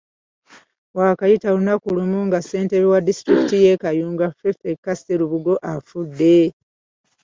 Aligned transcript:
Waakayita 0.97 1.47
olunaku 1.53 1.87
lumu 1.97 2.19
nga 2.27 2.39
ssentebe 2.41 2.87
wa 2.93 2.99
disitulikiti 3.07 3.57
y’e 3.65 3.75
Kayunga, 3.83 4.25
Ffeffeka 4.37 4.91
Sserubogo, 4.95 5.53
afudde. 5.73 6.35